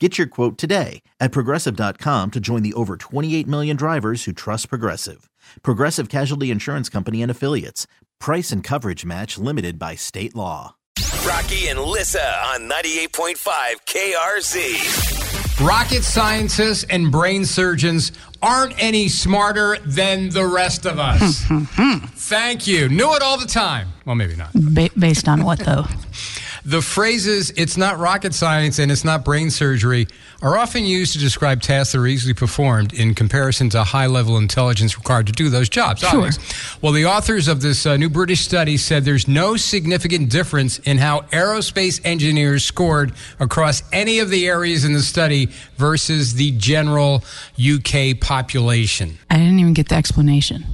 Get 0.00 0.18
your 0.18 0.26
quote 0.26 0.58
today 0.58 1.02
at 1.20 1.30
progressive.com 1.30 2.32
to 2.32 2.40
join 2.40 2.62
the 2.64 2.72
over 2.74 2.96
28 2.96 3.46
million 3.46 3.76
drivers 3.76 4.24
who 4.24 4.32
trust 4.32 4.68
Progressive. 4.68 5.30
Progressive 5.62 6.08
Casualty 6.08 6.50
Insurance 6.50 6.88
Company 6.88 7.22
and 7.22 7.30
Affiliates. 7.30 7.86
Price 8.18 8.50
and 8.50 8.64
coverage 8.64 9.04
match 9.04 9.38
limited 9.38 9.78
by 9.78 9.94
state 9.94 10.34
law. 10.34 10.74
Rocky 11.24 11.68
and 11.68 11.78
Lissa 11.78 12.26
on 12.46 12.68
98.5 12.68 13.36
KRZ. 13.86 15.64
Rocket 15.64 16.02
scientists 16.02 16.84
and 16.90 17.12
brain 17.12 17.44
surgeons 17.44 18.10
aren't 18.42 18.74
any 18.82 19.06
smarter 19.08 19.78
than 19.86 20.28
the 20.30 20.44
rest 20.44 20.84
of 20.86 20.98
us. 20.98 21.44
Thank 22.16 22.66
you. 22.66 22.88
Knew 22.88 23.14
it 23.14 23.22
all 23.22 23.38
the 23.38 23.46
time. 23.46 23.90
Well, 24.04 24.16
maybe 24.16 24.34
not. 24.34 24.50
Ba- 24.54 24.90
based 24.98 25.28
on 25.28 25.44
what 25.44 25.60
though? 25.60 25.84
The 26.66 26.80
phrases, 26.80 27.50
it's 27.56 27.76
not 27.76 27.98
rocket 27.98 28.32
science 28.32 28.78
and 28.78 28.90
it's 28.90 29.04
not 29.04 29.22
brain 29.22 29.50
surgery, 29.50 30.08
are 30.40 30.56
often 30.56 30.84
used 30.84 31.12
to 31.12 31.18
describe 31.18 31.60
tasks 31.60 31.92
that 31.92 31.98
are 31.98 32.06
easily 32.06 32.32
performed 32.32 32.94
in 32.94 33.14
comparison 33.14 33.68
to 33.70 33.84
high 33.84 34.06
level 34.06 34.38
intelligence 34.38 34.96
required 34.96 35.26
to 35.26 35.32
do 35.32 35.50
those 35.50 35.68
jobs. 35.68 36.00
Sure. 36.00 36.08
obvious. 36.08 36.38
Well, 36.80 36.92
the 36.92 37.04
authors 37.04 37.48
of 37.48 37.60
this 37.60 37.84
uh, 37.84 37.98
new 37.98 38.08
British 38.08 38.40
study 38.40 38.78
said 38.78 39.04
there's 39.04 39.28
no 39.28 39.56
significant 39.56 40.30
difference 40.30 40.78
in 40.78 40.96
how 40.96 41.20
aerospace 41.32 42.00
engineers 42.02 42.64
scored 42.64 43.12
across 43.40 43.82
any 43.92 44.18
of 44.20 44.30
the 44.30 44.48
areas 44.48 44.86
in 44.86 44.94
the 44.94 45.02
study 45.02 45.50
versus 45.76 46.32
the 46.32 46.52
general 46.52 47.22
UK 47.58 48.18
population. 48.18 49.18
I 49.28 49.36
didn't 49.36 49.58
even 49.58 49.74
get 49.74 49.90
the 49.90 49.96
explanation. 49.96 50.64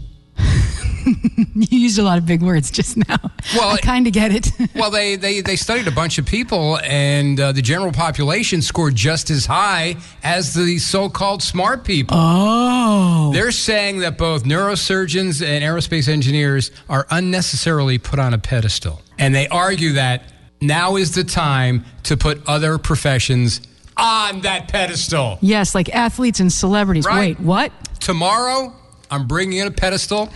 you 1.54 1.78
used 1.78 1.98
a 1.98 2.02
lot 2.02 2.18
of 2.18 2.26
big 2.26 2.42
words 2.42 2.70
just 2.70 2.96
now. 2.96 3.16
Well, 3.54 3.68
I 3.70 3.78
kind 3.78 4.06
of 4.06 4.12
get 4.12 4.32
it. 4.32 4.50
Well, 4.74 4.90
they, 4.90 5.16
they, 5.16 5.40
they 5.40 5.56
studied 5.56 5.88
a 5.88 5.90
bunch 5.90 6.18
of 6.18 6.24
people, 6.26 6.78
and 6.78 7.38
uh, 7.38 7.52
the 7.52 7.60
general 7.62 7.92
population 7.92 8.62
scored 8.62 8.94
just 8.94 9.28
as 9.30 9.46
high 9.46 9.96
as 10.22 10.54
the 10.54 10.78
so 10.78 11.08
called 11.08 11.42
smart 11.42 11.84
people. 11.84 12.16
oh, 12.18 13.30
They're 13.32 13.50
saying 13.52 13.98
that 14.00 14.16
both 14.16 14.44
neurosurgeons 14.44 15.44
and 15.44 15.64
aerospace 15.64 16.08
engineers 16.08 16.70
are 16.88 17.06
unnecessarily 17.10 17.98
put 17.98 18.18
on 18.18 18.32
a 18.32 18.38
pedestal. 18.38 19.02
And 19.18 19.34
they 19.34 19.48
argue 19.48 19.92
that 19.94 20.22
now 20.60 20.96
is 20.96 21.14
the 21.14 21.24
time 21.24 21.84
to 22.04 22.16
put 22.16 22.46
other 22.46 22.78
professions 22.78 23.60
on 23.96 24.40
that 24.42 24.68
pedestal. 24.68 25.38
yes, 25.42 25.74
like 25.74 25.88
athletes 25.94 26.40
and 26.40 26.50
celebrities. 26.52 27.04
Right. 27.04 27.38
Wait, 27.38 27.40
what? 27.40 27.72
Tomorrow, 28.00 28.72
I'm 29.10 29.26
bringing 29.26 29.58
in 29.58 29.66
a 29.66 29.70
pedestal. 29.70 30.30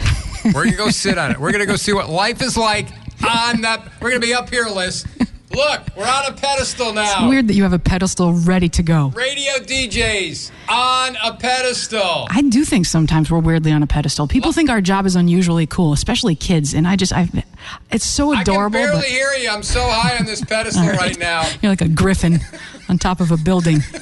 We're 0.44 0.52
going 0.52 0.70
to 0.70 0.76
go 0.76 0.90
sit 0.90 1.18
on 1.18 1.30
it. 1.30 1.38
We're 1.38 1.52
going 1.52 1.60
to 1.60 1.66
go 1.66 1.76
see 1.76 1.92
what 1.92 2.08
life 2.08 2.42
is 2.42 2.56
like 2.56 2.88
on 3.26 3.62
that. 3.62 3.82
We're 4.00 4.10
going 4.10 4.20
to 4.20 4.26
be 4.26 4.34
up 4.34 4.50
here, 4.50 4.66
Liz. 4.66 5.06
Look, 5.54 5.82
we're 5.96 6.04
on 6.04 6.26
a 6.26 6.32
pedestal 6.32 6.92
now. 6.92 7.04
It's 7.04 7.30
weird 7.30 7.46
that 7.46 7.54
you 7.54 7.62
have 7.62 7.72
a 7.72 7.78
pedestal 7.78 8.32
ready 8.32 8.68
to 8.70 8.82
go. 8.82 9.08
Radio 9.14 9.52
DJs 9.52 10.50
on 10.68 11.16
a 11.22 11.34
pedestal. 11.36 12.26
I 12.28 12.42
do 12.42 12.64
think 12.64 12.86
sometimes 12.86 13.30
we're 13.30 13.38
weirdly 13.38 13.70
on 13.70 13.82
a 13.82 13.86
pedestal. 13.86 14.26
People 14.26 14.52
think 14.52 14.68
our 14.68 14.80
job 14.80 15.06
is 15.06 15.14
unusually 15.14 15.66
cool, 15.66 15.92
especially 15.92 16.34
kids, 16.34 16.74
and 16.74 16.88
I 16.88 16.96
just, 16.96 17.12
I, 17.12 17.28
it's 17.92 18.04
so 18.04 18.32
adorable. 18.38 18.78
I 18.78 18.82
can 18.82 18.90
barely 18.90 19.02
but 19.02 19.08
hear 19.08 19.30
you. 19.34 19.48
I'm 19.48 19.62
so 19.62 19.80
high 19.88 20.18
on 20.18 20.24
this 20.24 20.44
pedestal 20.44 20.88
right 20.88 21.18
now. 21.18 21.48
You're 21.62 21.70
like 21.70 21.82
a 21.82 21.88
griffin 21.88 22.40
on 22.88 22.98
top 22.98 23.20
of 23.20 23.30
a 23.30 23.36
building. 23.36 23.78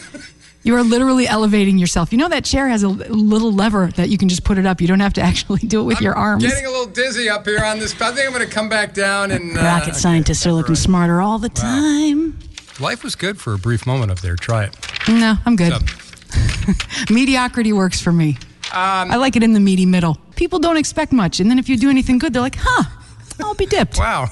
You 0.65 0.77
are 0.77 0.83
literally 0.83 1.27
elevating 1.27 1.77
yourself. 1.79 2.13
You 2.13 2.19
know 2.19 2.29
that 2.29 2.45
chair 2.45 2.69
has 2.69 2.83
a 2.85 2.89
little 2.89 3.53
lever 3.53 3.89
that 3.97 4.11
you 4.11 4.19
can 4.19 4.29
just 4.29 4.45
put 4.45 4.59
it 4.59 4.67
up. 4.67 4.81
You 4.81 4.87
don't 4.87 5.01
have 5.01 5.13
to 5.15 5.21
actually 5.31 5.61
do 5.61 5.81
it 5.81 5.85
with 5.85 6.01
your 6.01 6.15
arms. 6.15 6.45
Getting 6.45 6.67
a 6.67 6.71
little 6.71 6.87
dizzy 6.87 7.29
up 7.29 7.47
here 7.47 7.65
on 7.65 7.79
this. 7.79 8.01
I 8.01 8.13
think 8.13 8.27
I'm 8.27 8.33
going 8.33 8.47
to 8.47 8.53
come 8.53 8.69
back 8.69 8.95
down 8.95 9.31
and. 9.31 9.59
Uh, 9.59 9.63
Rocket 9.63 9.97
scientists 9.97 10.47
are 10.47 10.53
looking 10.53 10.75
smarter 10.77 11.21
all 11.21 11.39
the 11.39 11.49
time. 11.49 12.39
Life 12.81 13.03
was 13.05 13.17
good 13.17 13.41
for 13.41 13.55
a 13.55 13.59
brief 13.59 13.87
moment 13.87 14.11
up 14.11 14.21
there. 14.21 14.37
Try 14.37 14.65
it. 14.65 14.77
No, 15.09 15.35
I'm 15.45 15.57
good. 15.57 15.73
Mediocrity 17.11 17.73
works 17.73 18.01
for 18.01 18.13
me. 18.13 18.39
Um, 18.73 19.11
I 19.11 19.17
like 19.17 19.37
it 19.37 19.43
in 19.43 19.53
the 19.53 19.61
meaty 19.61 19.85
middle. 19.85 20.17
People 20.37 20.59
don't 20.59 20.79
expect 20.79 21.13
much, 21.13 21.41
and 21.41 21.51
then 21.51 21.59
if 21.59 21.69
you 21.69 21.77
do 21.77 21.91
anything 21.91 22.19
good, 22.19 22.33
they're 22.33 22.41
like, 22.41 22.57
"Huh, 22.59 22.85
I'll 23.41 23.55
be 23.55 23.67
dipped." 23.67 23.99
wow. 23.99 24.31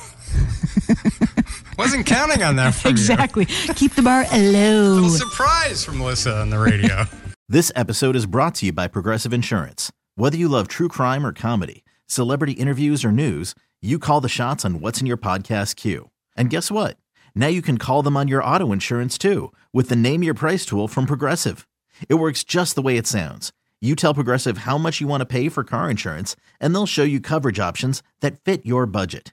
Wasn't 1.81 2.05
counting 2.05 2.43
on 2.43 2.57
that 2.57 2.75
from 2.75 2.91
Exactly. 2.91 3.47
Keep 3.47 3.95
the 3.95 4.03
bar 4.03 4.25
you. 4.25 4.53
low. 4.53 4.83
Little 5.01 5.09
surprise 5.09 5.83
from 5.83 5.97
Melissa 5.97 6.37
on 6.37 6.51
the 6.51 6.59
radio. 6.59 7.05
This 7.49 7.73
episode 7.75 8.15
is 8.15 8.27
brought 8.27 8.55
to 8.57 8.67
you 8.67 8.73
by 8.73 8.87
Progressive 8.87 9.33
Insurance. 9.33 9.91
Whether 10.15 10.37
you 10.37 10.49
love 10.49 10.69
true 10.69 10.87
crime 10.87 11.27
or 11.27 11.33
comedy, 11.33 11.83
celebrity 12.07 12.53
interviews 12.53 13.05
or 13.05 13.11
news, 13.11 13.57
you 13.83 13.99
call 13.99 14.21
the 14.21 14.29
shots 14.29 14.65
on 14.65 14.81
what's 14.81 15.01
in 15.01 15.07
your 15.07 15.17
podcast 15.17 15.75
queue. 15.75 16.11
And 16.37 16.49
guess 16.51 16.71
what? 16.71 16.97
Now 17.35 17.49
you 17.49 17.61
can 17.63 17.77
call 17.77 18.03
them 18.05 18.17
on 18.17 18.29
your 18.29 18.45
auto 18.45 18.71
insurance 18.73 19.19
too 19.19 19.53
with 19.73 19.89
the 19.89 19.97
Name 19.97 20.23
Your 20.23 20.35
Price 20.35 20.65
tool 20.65 20.87
from 20.87 21.07
Progressive. 21.07 21.67
It 22.09 22.15
works 22.17 22.45
just 22.45 22.77
the 22.77 22.83
way 22.83 22.97
it 22.97 23.07
sounds. 23.09 23.53
You 23.81 23.97
tell 23.97 24.15
Progressive 24.15 24.59
how 24.59 24.79
much 24.79 25.01
you 25.01 25.09
want 25.09 25.23
to 25.23 25.27
pay 25.27 25.49
for 25.49 25.65
car 25.65 25.91
insurance, 25.91 26.37
and 26.61 26.73
they'll 26.73 26.87
show 26.87 27.03
you 27.03 27.21
coverage 27.21 27.59
options 27.59 28.03
that 28.21 28.39
fit 28.45 28.65
your 28.67 28.87
budget. 28.87 29.33